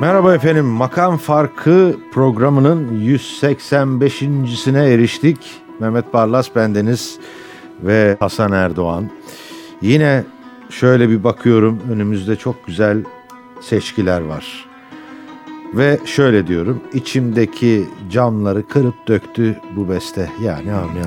[0.00, 0.64] Merhaba efendim.
[0.64, 5.38] Makam Farkı programının 185.sine eriştik.
[5.80, 7.18] Mehmet Barlas bendeniz
[7.82, 9.10] ve Hasan Erdoğan.
[9.82, 10.24] Yine
[10.70, 13.04] şöyle bir bakıyorum önümüzde çok güzel
[13.60, 14.68] seçkiler var.
[15.74, 21.00] Ve şöyle diyorum içimdeki camları kırıp döktü bu beste yani Avni.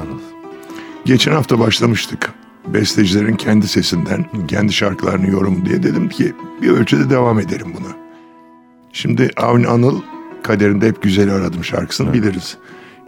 [1.06, 2.34] Geçen hafta başlamıştık.
[2.68, 8.01] Bestecilerin kendi sesinden, kendi şarkılarını yorum diye dedim ki bir ölçüde devam edelim bunu.
[8.94, 10.02] Şimdi Avni Anıl
[10.44, 12.58] kaderinde hep güzeli aradım şarkısını biliriz.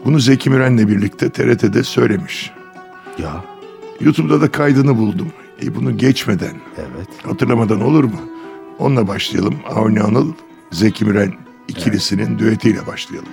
[0.06, 2.52] Bunu Zeki Müren'le birlikte TRT'de söylemiş.
[3.18, 3.44] Ya
[4.02, 5.28] YouTube'da da kaydını buldum.
[5.64, 7.08] E bunu geçmeden, evet.
[7.24, 8.20] hatırlamadan olur mu?
[8.80, 9.56] Onunla başlayalım.
[9.70, 10.34] Avni Anıl,
[10.72, 11.34] Zeki Müren
[11.68, 13.30] ikilisinin düetiyle başlayalım.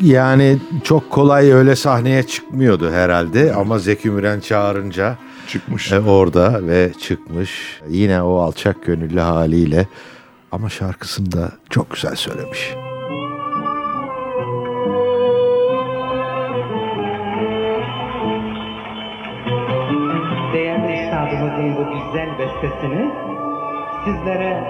[0.00, 5.92] Yani çok kolay öyle sahneye çıkmıyordu herhalde ama Zeki Müren çağırınca Çıkmış.
[5.92, 7.80] E, orada ve çıkmış.
[7.88, 9.86] Yine o alçak gönüllü haliyle
[10.52, 12.74] ama şarkısını da çok güzel söylemiş.
[20.52, 23.10] Değerli üstadımızın bu güzel bestesini
[24.04, 24.64] sizlere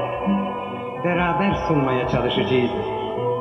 [1.05, 2.71] beraber sunmaya çalışacağız.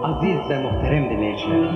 [0.03, 1.71] Aziz ve muhterem dinleyiciler.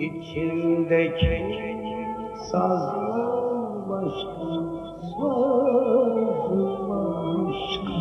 [0.00, 1.36] İçimdeki
[2.50, 4.50] sazlar başka,
[5.18, 6.40] söz
[6.88, 8.00] başka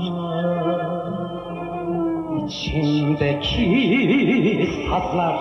[2.48, 3.68] İçimdeki
[4.90, 5.40] sazlar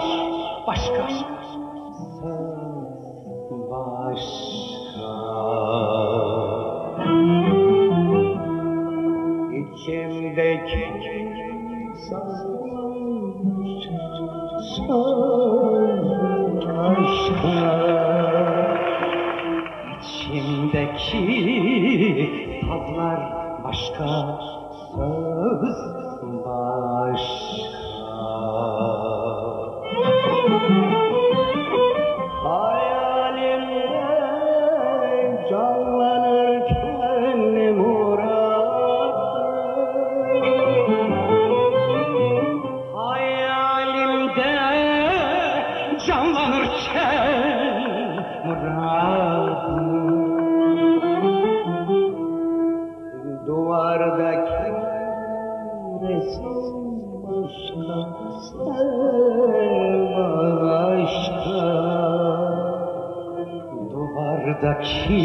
[0.66, 1.08] başka,
[64.48, 65.20] Duvardaki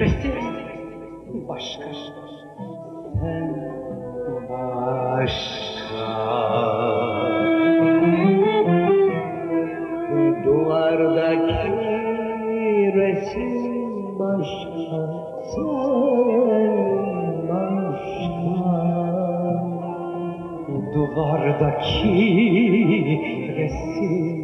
[0.00, 0.38] resim
[1.48, 1.90] başka
[3.20, 3.50] sen
[4.48, 6.06] başka.
[10.44, 11.72] Duvardaki
[12.94, 15.00] resim başka
[15.54, 16.70] sen
[17.48, 18.56] başka.
[20.94, 22.14] Duvardaki
[23.56, 24.36] resim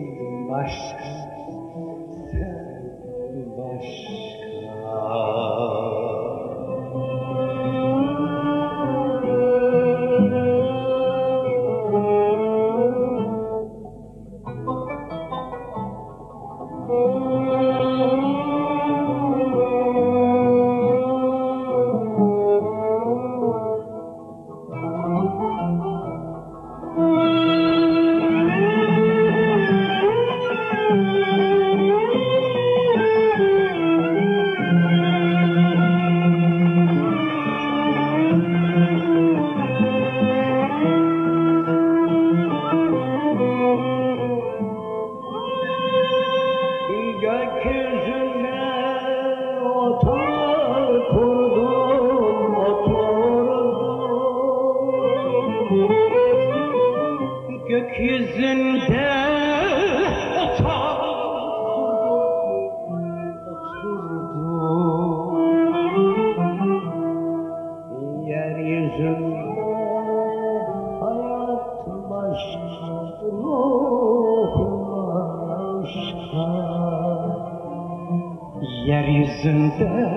[0.51, 1.12] başka
[58.33, 59.11] gökyüzünde
[60.43, 60.99] otar
[63.53, 64.57] oturdu
[68.27, 69.43] yeryüzünde
[71.01, 74.57] hayat başka ruh
[75.73, 76.47] başka.
[78.87, 80.12] Yeryüzünde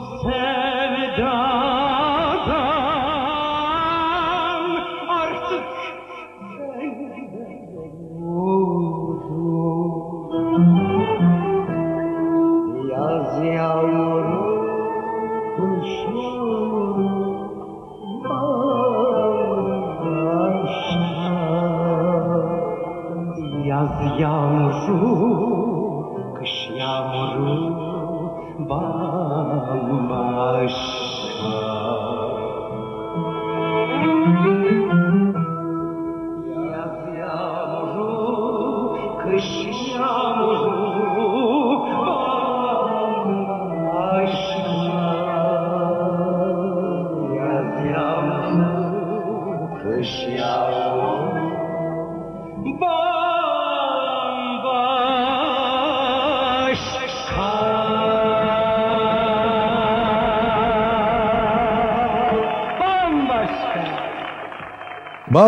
[0.00, 0.49] Bu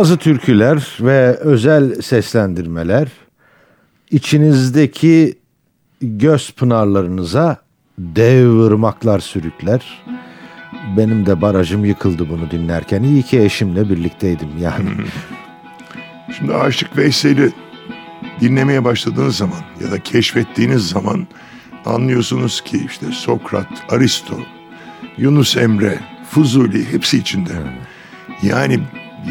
[0.03, 3.09] Bazı türküler ve özel seslendirmeler
[4.11, 5.39] içinizdeki
[6.01, 7.57] göz pınarlarınıza
[7.99, 10.05] dev ırmaklar sürükler.
[10.97, 13.03] Benim de barajım yıkıldı bunu dinlerken.
[13.03, 14.91] İyi ki eşimle birlikteydim yani.
[16.39, 17.53] Şimdi Aşık Veysel'i
[18.41, 21.27] dinlemeye başladığınız zaman ya da keşfettiğiniz zaman
[21.85, 24.41] anlıyorsunuz ki işte Sokrat, Aristo,
[25.19, 25.99] Yunus Emre,
[26.31, 27.53] Fuzuli hepsi içinde.
[28.43, 28.81] Yani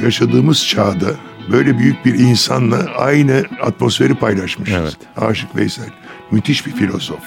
[0.04, 1.16] yaşadığımız çağda
[1.52, 4.76] böyle büyük bir insanla aynı atmosferi paylaşmışız.
[4.76, 4.98] Evet.
[5.18, 5.90] Aşık Veysel
[6.32, 7.24] müthiş bir filozof.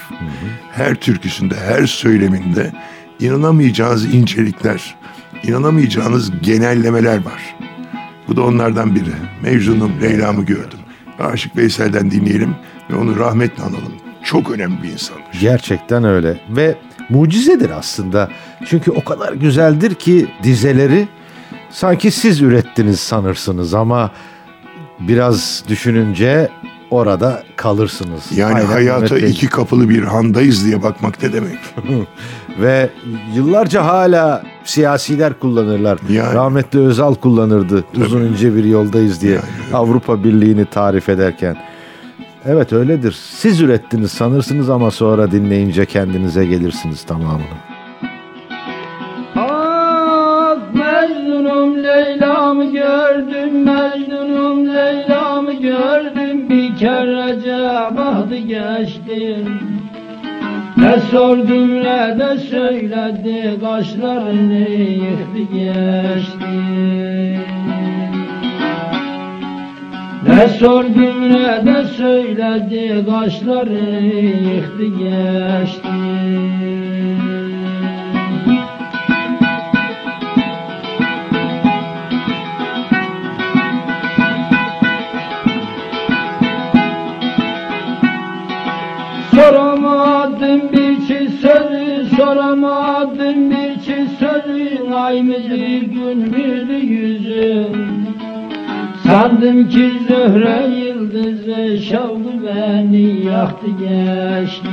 [0.73, 2.73] Her türküsünde, her söyleminde
[3.21, 4.97] inanamayacağınız incelikler,
[5.43, 7.57] inanamayacağınız genellemeler var.
[8.29, 9.15] Bu da onlardan biri.
[9.43, 10.79] Mecnun'um, Leyla'mı gördüm.
[11.19, 12.55] Aşık Veysel'den dinleyelim
[12.91, 13.93] ve onu rahmetle analım.
[14.25, 15.41] Çok önemli bir insanmış.
[15.41, 16.79] Gerçekten öyle ve
[17.09, 18.31] mucizedir aslında.
[18.67, 21.09] Çünkü o kadar güzeldir ki dizeleri
[21.75, 24.11] sanki siz ürettiniz sanırsınız ama
[25.01, 26.49] biraz düşününce
[26.91, 28.23] orada kalırsınız.
[28.37, 31.59] Yani Aynen hayata Mehmet iki kapılı bir handayız diye bakmak ne demek?
[32.61, 32.91] Ve
[33.35, 35.99] yıllarca hala siyasiler kullanırlar.
[36.09, 36.35] Yani.
[36.35, 37.85] Rahmetli Özal kullanırdı.
[37.97, 39.33] Uzun ince bir yoldayız diye.
[39.33, 39.45] Yani.
[39.73, 41.57] Avrupa Birliği'ni tarif ederken.
[42.47, 43.17] Evet öyledir.
[43.31, 47.74] Siz ürettiniz sanırsınız ama sonra dinleyince kendinize gelirsiniz tamamını.
[52.65, 56.49] Leyla'mı gördüm Mecnunum Leyla'mı gördüm.
[56.51, 59.61] Bir kerece bahtı geçtim
[60.77, 66.47] Ne sordum ne de söyledi Kaşlarını yıktı geçti.
[70.29, 74.01] Ne sordum ne de söyledi Kaşlarını
[74.55, 75.95] yıktı geçti
[95.05, 98.07] sözü Ay mıydı gün müydü yüzüm.
[99.03, 104.69] Sandım ki zöhre yıldızı şavdı beni yaktı geçti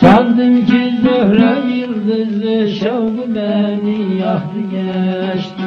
[0.00, 5.62] Sandım ki zöhre yıldızı şavdı beni yaktı geçti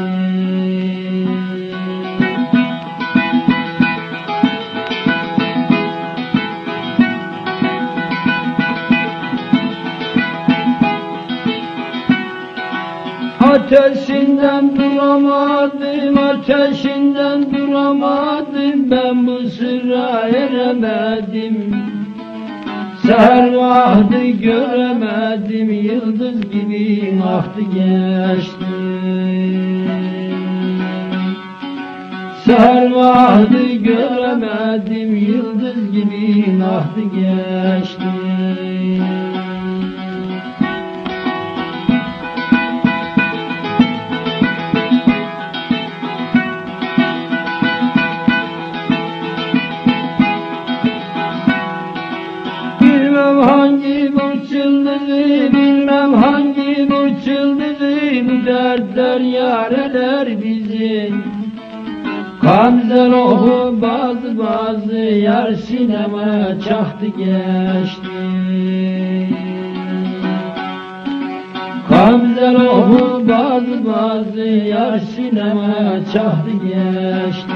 [13.56, 18.92] Ateşinden duramadım, ateşinden duramadım.
[18.92, 21.76] Ben bu sıra eremedim.
[23.02, 25.72] Seher vakti göremedim.
[25.72, 28.66] Yıldız gibi aktı geçti.
[32.46, 35.16] Seher vakti göremedim.
[35.16, 38.64] Yıldız gibi aktı geçti
[58.96, 61.14] Bu dertler yareler bizi.
[62.42, 68.10] Kamzel ohu bazı bazı yar sinema çaktı geçti.
[71.90, 77.54] Kamzel ohu bazı bazı yar sinema çaktı geçti.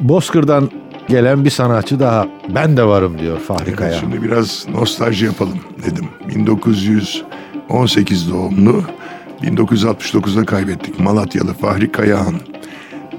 [0.00, 0.70] Bozkır'dan
[1.08, 3.92] gelen bir sanatçı daha ben de varım diyor Fahri Evet, Kaya.
[3.92, 5.58] şimdi biraz nostalji yapalım
[5.90, 6.04] dedim.
[6.34, 8.82] 1918 doğumlu,
[9.42, 12.34] 1969'da kaybettik Malatyalı Fahri Kayahan.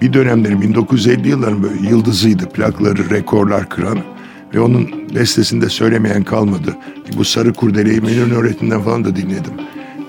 [0.01, 2.49] Bir dönemleri 1950 yılların böyle yıldızıydı.
[2.49, 3.97] Plakları, rekorlar kıran
[4.53, 6.75] ve onun bestesinde söylemeyen kalmadı.
[7.17, 9.53] Bu Sarı Kurdele'yi Melon öğretinden falan da dinledim.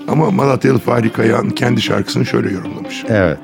[0.07, 3.03] Ama Malatyalı Fahri Kayahan kendi şarkısını şöyle yorumlamış.
[3.09, 3.37] Evet.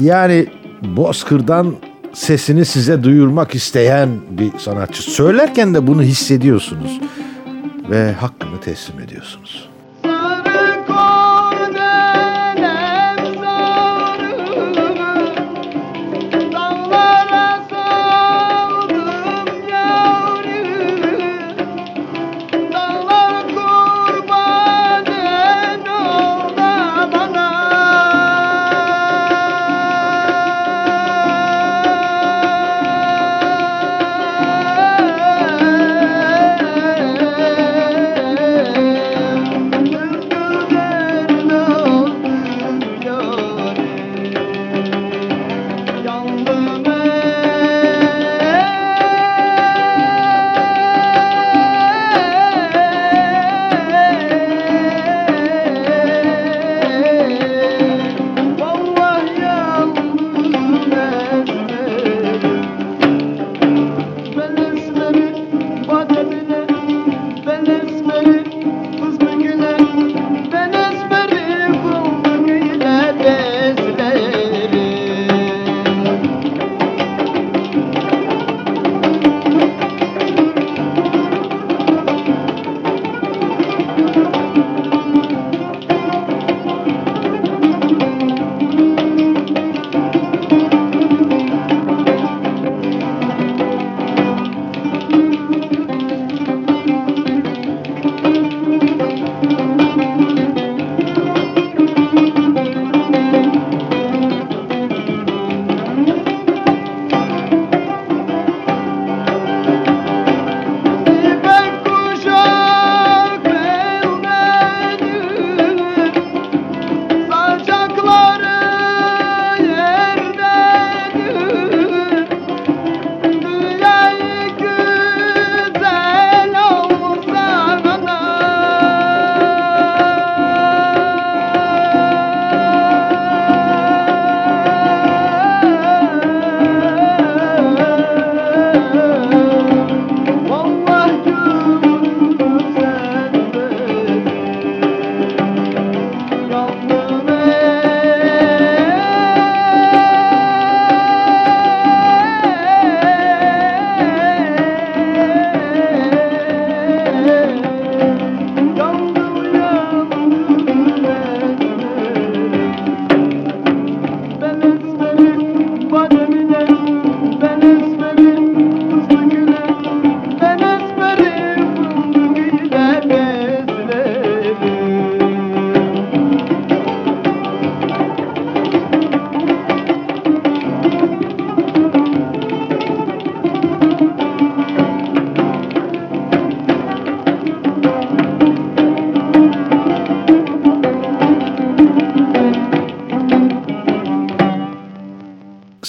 [0.00, 0.46] Yani
[0.82, 1.74] Bozkır'dan
[2.14, 5.02] sesini size duyurmak isteyen bir sanatçı.
[5.02, 7.00] Söylerken de bunu hissediyorsunuz.
[7.90, 9.73] Ve hakkını teslim ediyorsunuz.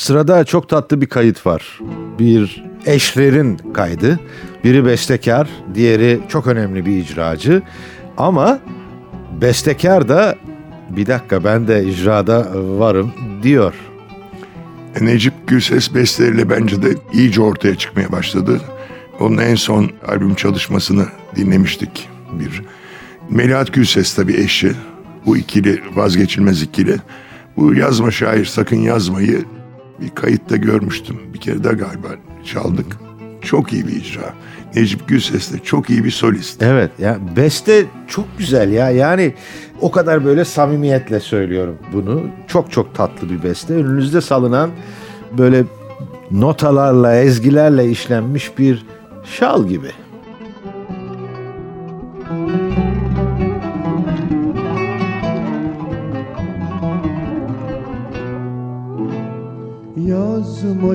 [0.05, 1.79] Sırada çok tatlı bir kayıt var.
[2.19, 4.19] Bir eşlerin kaydı.
[4.63, 7.61] Biri bestekar, diğeri çok önemli bir icracı.
[8.17, 8.59] Ama
[9.41, 10.35] bestekar da
[10.89, 12.47] bir dakika ben de icrada
[12.79, 13.73] varım diyor.
[15.01, 18.61] Necip Gülses besteleriyle bence de iyice ortaya çıkmaya başladı.
[19.19, 22.09] Onun en son albüm çalışmasını dinlemiştik.
[22.31, 22.61] Bir
[23.29, 24.71] Melahat Gülses tabii eşi.
[25.25, 26.95] Bu ikili vazgeçilmez ikili.
[27.57, 29.45] Bu yazma şair sakın yazmayı
[30.01, 31.17] bir kayıtta görmüştüm.
[31.33, 32.07] Bir kere de galiba
[32.45, 32.97] çaldık.
[33.41, 34.33] Çok iyi bir icra.
[34.75, 36.63] Necip Gülses de çok iyi bir solist.
[36.63, 39.33] Evet ya beste çok güzel ya yani
[39.81, 42.21] o kadar böyle samimiyetle söylüyorum bunu.
[42.47, 43.73] Çok çok tatlı bir beste.
[43.73, 44.69] Önünüzde salınan
[45.37, 45.63] böyle
[46.31, 48.85] notalarla, ezgilerle işlenmiş bir
[49.25, 49.91] şal gibi.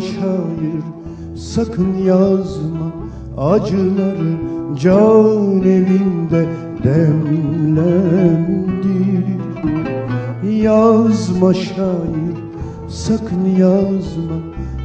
[0.00, 0.83] Şair
[1.37, 2.92] sakın yazma
[3.38, 4.37] Acıları
[4.76, 6.47] can evinde
[6.85, 8.61] demlendi.
[10.62, 12.37] Yazma şair
[12.88, 14.37] sakın yazma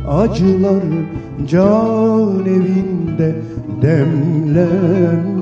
[0.10, 1.06] Acıları
[1.48, 3.36] can evinde
[3.82, 5.36] demlendi.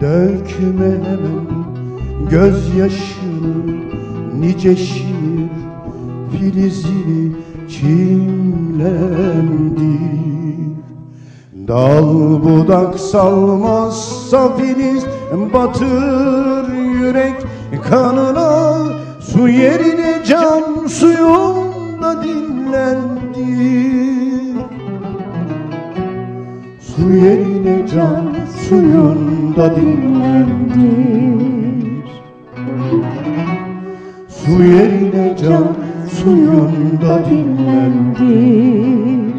[0.00, 1.46] Dökme hemen
[2.30, 3.80] gözyaşını
[4.40, 5.50] nice şiir
[6.38, 7.32] filizini
[7.70, 9.30] çimlendir
[11.68, 15.04] Dal budak salmazsa filiz
[15.54, 17.36] batır yürek
[17.90, 19.00] kanına.
[19.20, 23.60] Su yerine can suyunda dinlendir
[26.80, 28.34] Su yerine can
[28.68, 30.90] suyunda dinlendir
[34.28, 39.29] Su yerine can suyunda dinlendir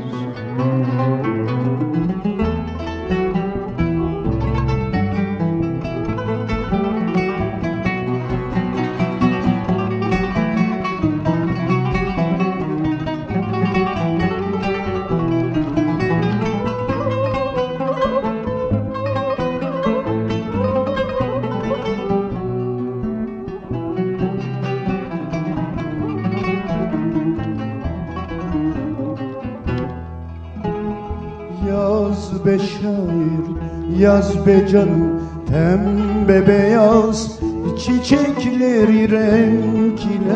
[34.47, 37.39] be canım Pembe beyaz
[37.77, 40.31] çiçekleri renklendi.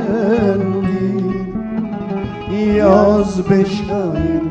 [2.77, 4.43] Yaz be şair,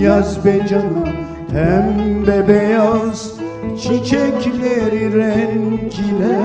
[0.00, 1.08] yaz be canım
[1.50, 3.32] Pembe beyaz
[3.78, 6.44] çiçekleri renklendi.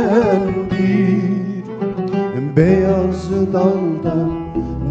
[2.58, 4.16] Beyaz dalda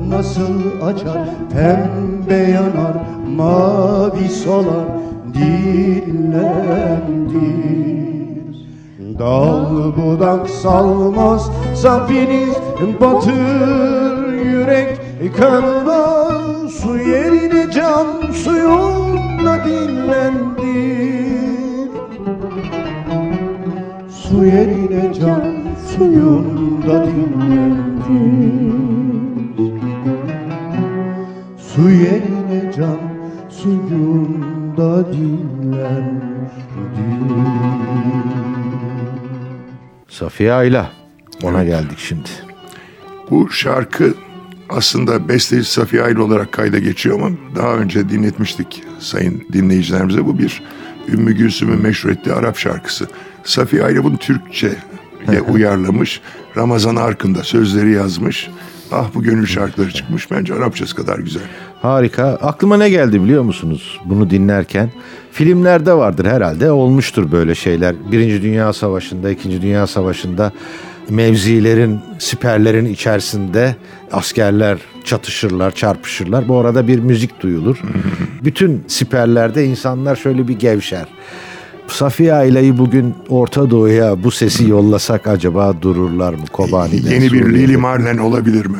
[0.08, 2.96] nasıl açar Pembe yanar,
[3.36, 4.97] mavi solar
[5.38, 6.78] dillendir.
[9.18, 12.54] Dal budak salmaz sapiniz
[13.00, 14.28] batır.
[14.68, 14.98] Yürek
[15.36, 16.28] kanına
[16.68, 20.68] Su yerine can suyunda dinlendir
[24.10, 25.42] Su yerine can
[25.96, 28.08] suyunda dinlendir
[31.58, 32.98] Su yerine can
[33.50, 36.52] suyunda dinlendir
[40.08, 40.90] Safiye Ayla.
[41.42, 42.28] Ona geldik şimdi.
[43.30, 44.14] Bu şarkı
[44.68, 50.26] aslında besteci Safiye Aylı olarak kayda geçiyor ama daha önce dinletmiştik sayın dinleyicilerimize.
[50.26, 50.62] Bu bir
[51.08, 53.06] Ümmü Gülsüm'ün meşhur ettiği Arap şarkısı.
[53.44, 54.72] Safiye Aylı bunu Türkçe
[55.28, 56.20] ile uyarlamış.
[56.56, 58.50] Ramazan Arkın'da sözleri yazmış.
[58.92, 60.30] Ah bu gönül şarkıları çıkmış.
[60.30, 61.42] Bence Arapçası kadar güzel.
[61.82, 62.24] Harika.
[62.24, 64.90] Aklıma ne geldi biliyor musunuz bunu dinlerken?
[65.32, 66.70] Filmlerde vardır herhalde.
[66.70, 67.94] Olmuştur böyle şeyler.
[68.12, 70.52] Birinci Dünya Savaşı'nda, İkinci Dünya Savaşı'nda
[71.10, 73.76] mevzilerin, siperlerin içerisinde
[74.12, 76.48] askerler çatışırlar, çarpışırlar.
[76.48, 77.82] Bu arada bir müzik duyulur.
[78.44, 81.06] Bütün siperlerde insanlar şöyle bir gevşer.
[81.88, 87.10] Safiye Aila'yı bugün Orta Doğu'ya bu sesi yollasak acaba dururlar mı Kobani'den?
[87.10, 87.54] Yeni bir?
[87.54, 88.78] Lili Marlen olabilir mi?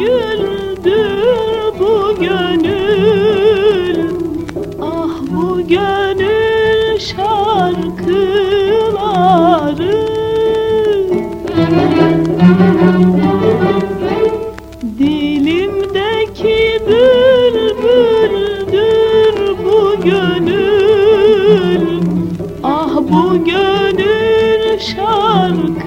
[0.00, 3.96] Güldür bu gönül.
[4.80, 8.00] Ah bu gönül şarkıları.
[14.98, 18.14] Dilimdeki bülbüldür
[19.64, 21.84] bu gönül.
[22.62, 25.79] Ah bu gönül şarkıları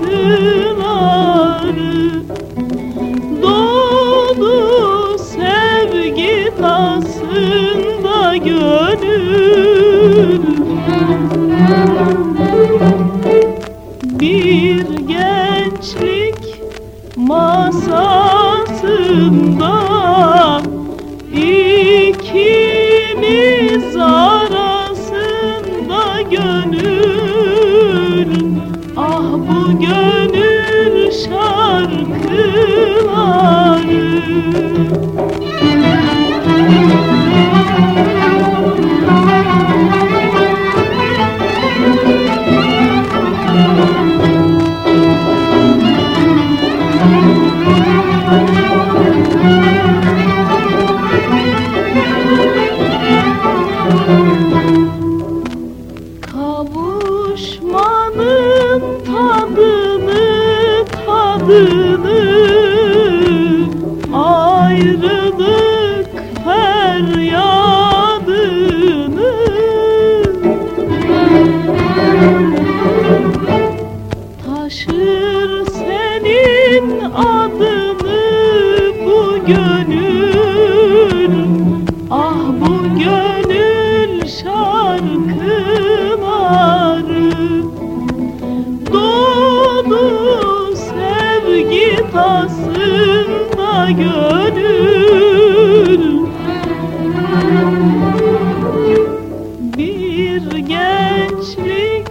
[100.34, 102.08] bir gençlik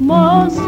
[0.00, 0.66] masasında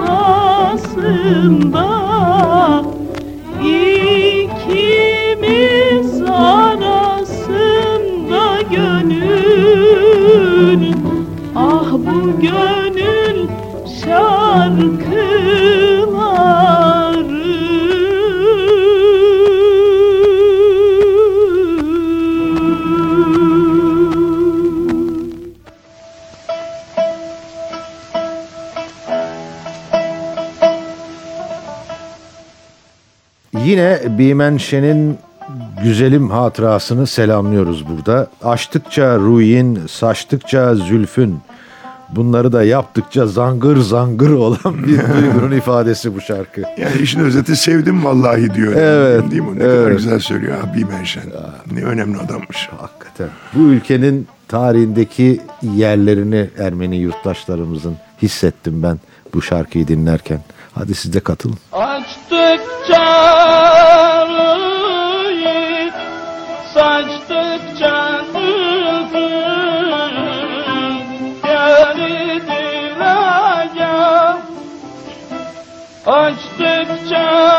[33.78, 35.18] Yine Bimen Şen'in
[35.82, 38.26] güzelim hatırasını selamlıyoruz burada.
[38.42, 41.38] Açtıkça ruyin, saçtıkça zülfün.
[42.08, 46.60] Bunları da yaptıkça zangır zangır olan bir duygunun ifadesi bu şarkı.
[46.60, 48.72] Yani işin özeti sevdim vallahi diyor.
[48.76, 49.54] Evet, Değil mi?
[49.54, 49.96] Ne kadar evet.
[49.96, 51.24] güzel söylüyor abi Menşen.
[51.72, 52.68] Ne önemli adammış.
[52.78, 53.28] Hakikaten.
[53.54, 55.40] Bu ülkenin tarihindeki
[55.74, 58.98] yerlerini Ermeni yurttaşlarımızın hissettim ben
[59.34, 60.40] bu şarkıyı dinlerken.
[60.78, 61.58] Hadi siz de katılın.
[61.72, 63.18] Açtıkça.
[76.06, 77.57] Açtıkça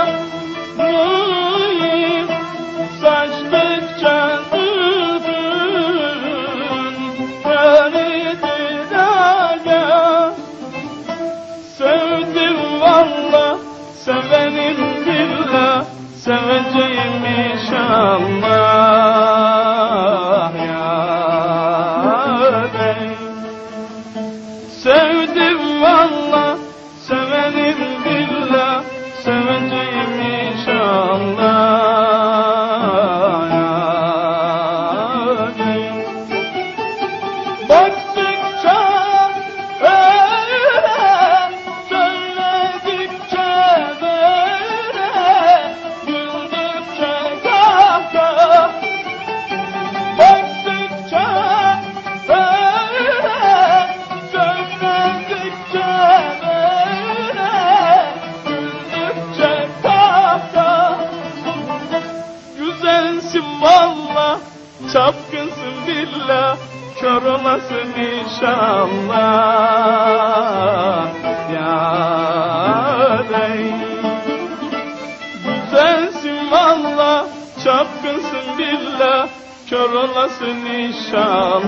[77.69, 79.27] çapkınsın billah,
[79.69, 81.63] kör olasın inşallah.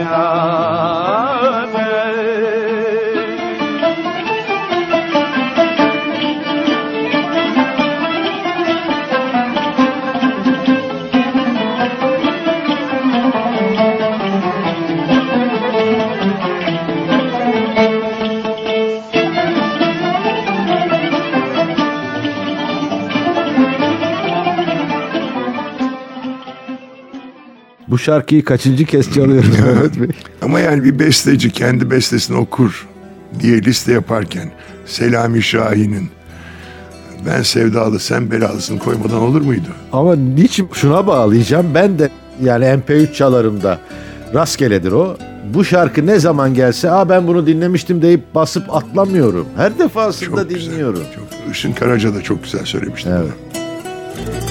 [0.00, 1.39] Ya
[28.00, 30.08] şarkıyı kaçıncı kez çalıyoruz Mehmet Bey?
[30.42, 32.86] Ama yani bir besteci kendi bestesini okur
[33.40, 34.50] diye liste yaparken
[34.86, 36.08] Selami Şahin'in
[37.26, 39.68] ben sevdalı sen belalısın koymadan olur muydu?
[39.92, 42.10] Ama niçin şuna bağlayacağım ben de
[42.42, 43.78] yani MP3 çalarımda
[44.34, 45.16] rastgeledir o.
[45.54, 49.46] Bu şarkı ne zaman gelse Aa ben bunu dinlemiştim deyip basıp atlamıyorum.
[49.56, 50.72] Her defasında Çok güzel.
[50.72, 51.02] dinliyorum.
[51.14, 53.10] Çok, Işın Karaca da çok güzel söylemişti.
[53.12, 53.30] Evet.
[54.26, 54.49] bunu.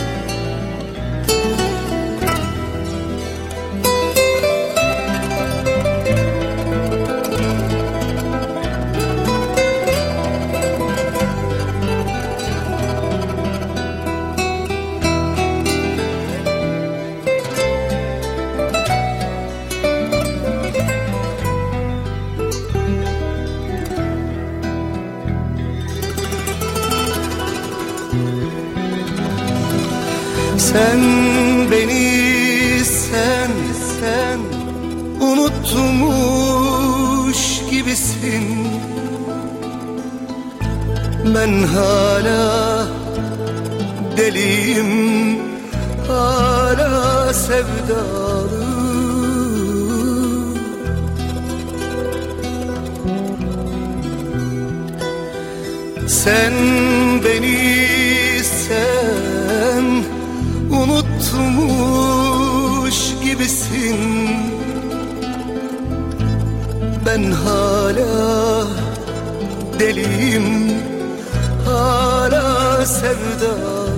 [38.22, 38.68] Gibisin
[41.36, 42.88] Ben hala
[44.18, 45.40] deliyim
[46.08, 48.70] hala sevdalı.
[56.08, 56.54] Sen
[57.24, 57.60] beni
[58.44, 58.99] sen
[67.20, 68.68] Ben hala
[69.80, 70.48] deliyim
[71.66, 73.90] hala sevdalı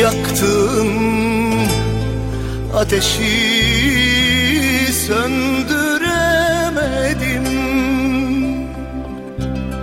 [0.00, 0.90] Yaktın
[2.76, 3.32] ateşi
[5.06, 5.88] söndüremedim.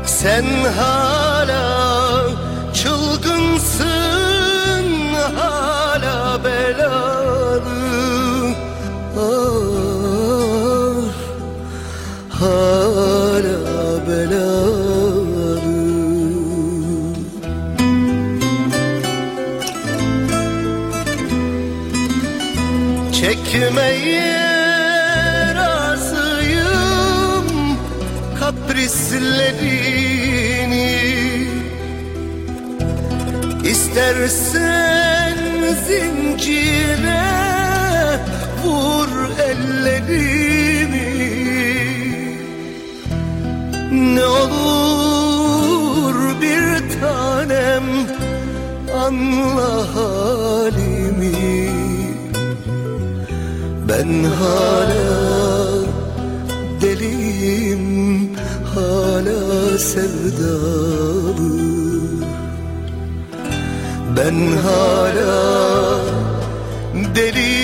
[0.06, 0.46] Sen
[0.78, 1.15] hala
[29.46, 30.96] kaprislerini
[33.64, 35.38] İstersen
[35.88, 37.24] zincire
[38.64, 41.06] vur ellerimi.
[43.92, 47.84] Ne olur bir tanem
[49.06, 51.36] anla halimi.
[53.90, 55.55] Ben hala
[59.78, 61.66] sevdalı.
[64.18, 66.00] Ben hala
[67.16, 67.55] deliyim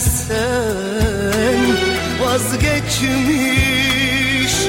[0.00, 1.60] sen
[2.20, 3.26] vazgeçmiş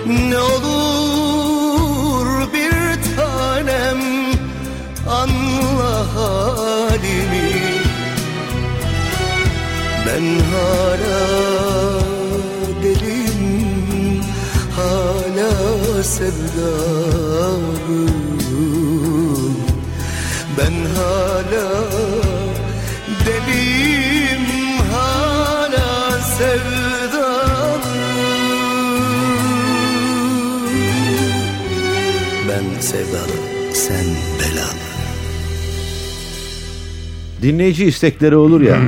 [0.06, 2.72] Ne olur bir
[3.16, 4.00] tanem
[5.08, 7.52] anla halimi.
[10.06, 11.20] Ben hala
[12.82, 14.22] deliyim
[14.76, 17.64] hala sevdalı
[20.58, 21.68] Ben hala
[32.84, 33.32] sevdalı
[33.74, 34.04] sen
[34.40, 34.84] belalı
[37.42, 38.78] Dinleyici istekleri olur ya.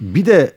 [0.00, 0.52] bir de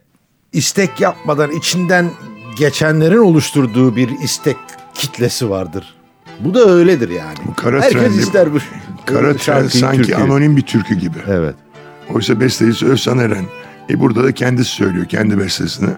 [0.53, 2.11] istek yapmadan içinden
[2.57, 4.57] geçenlerin oluşturduğu bir istek
[4.93, 5.95] kitlesi vardır.
[6.39, 7.37] Bu da öyledir yani.
[7.47, 8.57] Bu kara Herkes trenli- ister bu
[9.05, 10.17] Kara Tren sanki türküyü.
[10.17, 11.17] anonim bir türkü gibi.
[11.27, 11.55] Evet.
[12.13, 13.45] Oysa bestecisi Özcan Eren.
[13.89, 15.89] E burada da kendisi söylüyor kendi bestesini.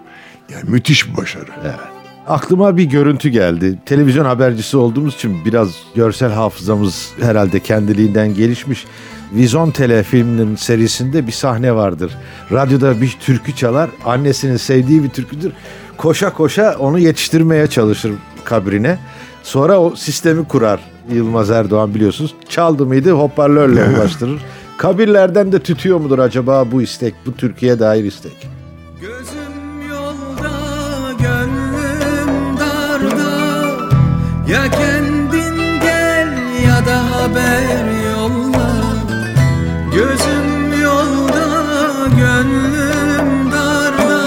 [0.50, 1.50] Yani müthiş bir başarı.
[1.63, 2.00] Evet.
[2.27, 3.79] Aklıma bir görüntü geldi.
[3.86, 8.86] Televizyon habercisi olduğumuz için biraz görsel hafızamız herhalde kendiliğinden gelişmiş.
[9.34, 12.17] Vizon Tele filminin serisinde bir sahne vardır.
[12.51, 13.89] Radyoda bir türkü çalar.
[14.05, 15.51] Annesinin sevdiği bir türküdür.
[15.97, 18.12] Koşa koşa onu yetiştirmeye çalışır
[18.43, 18.99] kabrine.
[19.43, 20.79] Sonra o sistemi kurar.
[21.12, 22.36] Yılmaz Erdoğan biliyorsunuz.
[22.49, 24.41] Çaldı mıydı hoparlörle ulaştırır.
[24.77, 28.50] Kabirlerden de tütüyor mudur acaba bu istek, bu Türkiye dair istek?
[34.51, 36.27] Ya kendin gel
[36.67, 38.71] ya da haber yolla.
[39.93, 41.47] Gözüm yolda,
[42.17, 44.23] gönlüm darda.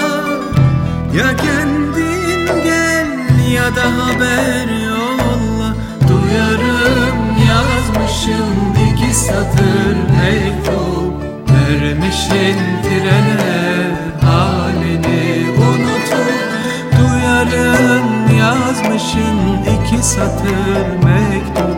[1.17, 3.09] Ya kendin gel
[3.53, 5.75] ya da haber yolla.
[6.09, 8.57] Duyarım yazmışım
[8.87, 11.13] iki satır mektup.
[11.49, 13.64] Vermişin trene
[20.05, 21.77] satır mektup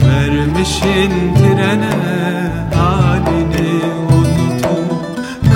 [0.00, 1.96] Vermişin trene
[2.74, 4.92] halini unutup.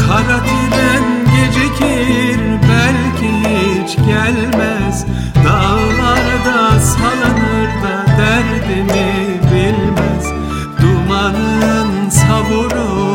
[0.06, 1.04] Kara tren
[1.36, 5.06] gecikir belki hiç gelmez.
[5.44, 10.26] Dağlarda salınır da derdimi bilmez.
[10.82, 13.09] Dumanın savurur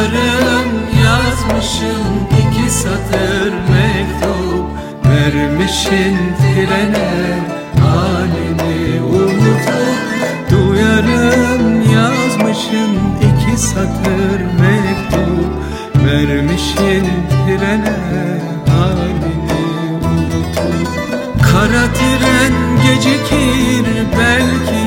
[0.00, 0.70] Duyarım
[1.04, 4.66] yazmışım iki satır mektup.
[5.04, 7.38] Vermişin trene
[7.80, 10.00] halini unutup.
[10.50, 15.50] Duyarım yazmışın iki satır mektup.
[16.06, 17.06] Vermişin
[17.46, 17.96] trene
[18.68, 19.34] halini
[20.02, 20.88] unutup.
[21.42, 23.86] Kara tren gecikir
[24.18, 24.79] belki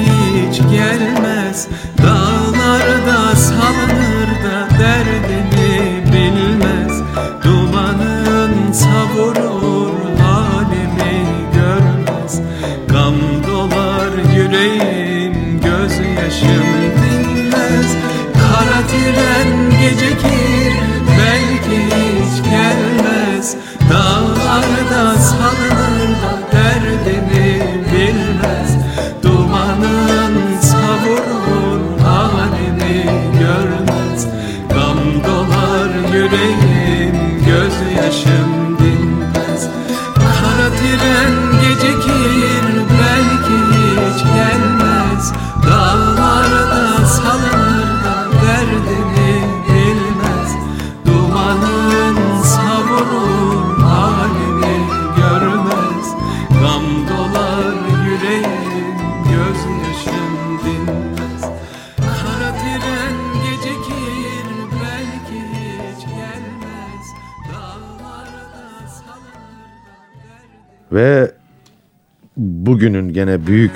[72.74, 73.72] bugünün gene büyük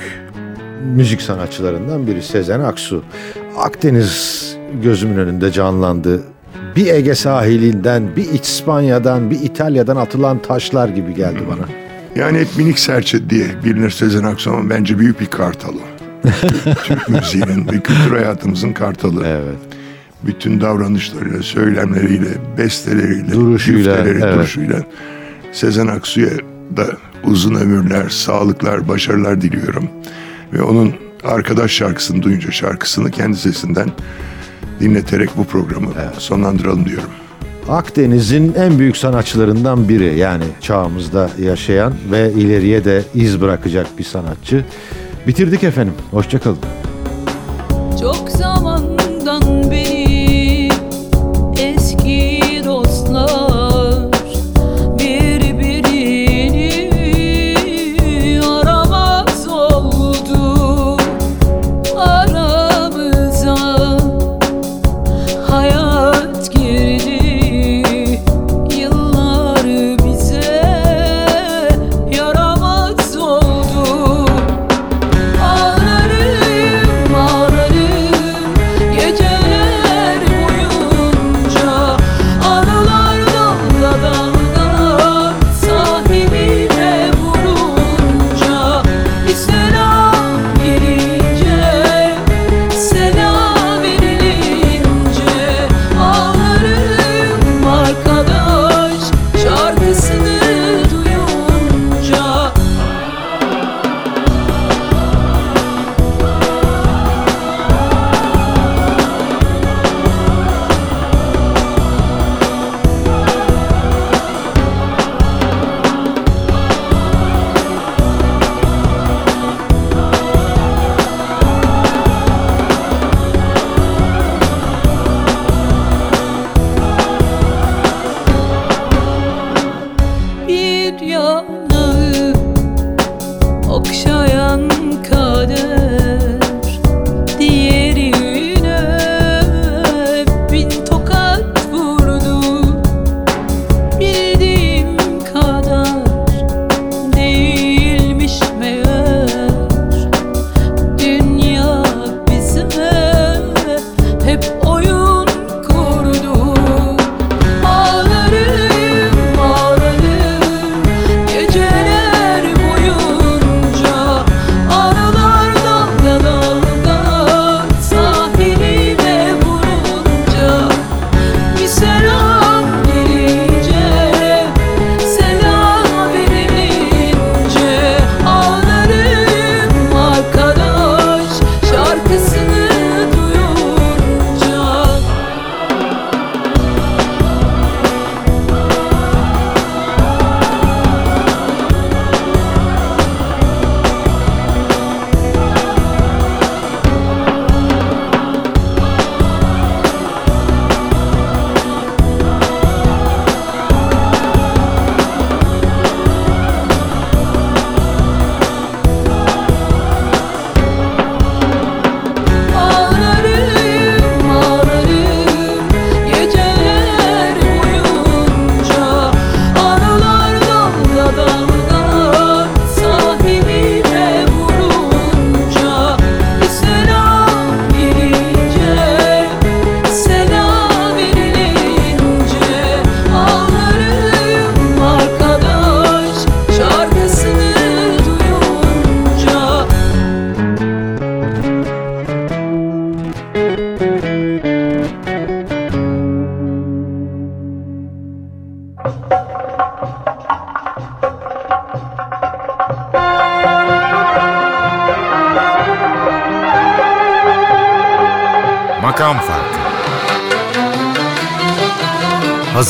[0.95, 3.03] müzik sanatçılarından biri Sezen Aksu.
[3.57, 6.23] Akdeniz gözümün önünde canlandı.
[6.75, 11.65] Bir Ege sahilinden, bir İspanya'dan, bir İtalya'dan atılan taşlar gibi geldi bana.
[12.15, 15.79] Yani hep minik serçe diye bilinir Sezen Aksu ama bence büyük bir kartalı.
[16.83, 19.23] Türk müziğinin ve kültür hayatımızın kartalı.
[19.25, 19.77] Evet.
[20.23, 24.23] bütün davranışlarıyla, söylemleriyle, besteleriyle, Duruşuyla, evet.
[24.23, 24.79] duruşuyla
[25.51, 26.29] Sezen Aksu'ya
[26.75, 26.85] da
[27.23, 29.89] uzun ömürler, sağlıklar, başarılar diliyorum.
[30.53, 30.93] Ve onun
[31.23, 33.89] arkadaş şarkısını duyunca şarkısını kendi sesinden
[34.79, 37.09] dinleterek bu programı sonlandıralım diyorum.
[37.69, 44.65] Akdeniz'in en büyük sanatçılarından biri yani çağımızda yaşayan ve ileriye de iz bırakacak bir sanatçı.
[45.27, 45.93] Bitirdik efendim.
[46.11, 46.57] Hoşçakalın.
[48.01, 49.86] Çok zamandan beri